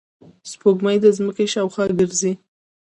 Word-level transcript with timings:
سپوږمۍ 0.51 0.97
د 1.01 1.05
ځمکې 1.17 1.45
شاوخوا 1.53 1.85
ګرځي 1.99 2.31